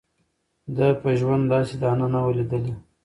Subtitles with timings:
[0.75, 2.73] ده په ژوند داسي دانه نه وه لیدلې